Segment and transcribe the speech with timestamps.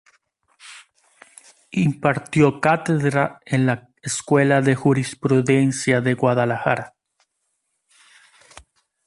[1.85, 6.95] Impartió cátedra en la Escuela de Jurisprudencia de Guadalajara.